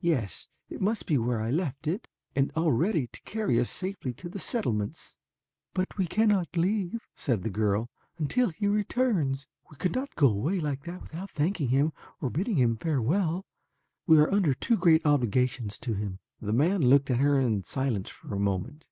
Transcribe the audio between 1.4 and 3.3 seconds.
I left it and all ready to